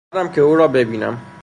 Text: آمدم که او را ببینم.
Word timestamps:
آمدم 0.13 0.31
که 0.33 0.41
او 0.41 0.55
را 0.55 0.67
ببینم. 0.67 1.21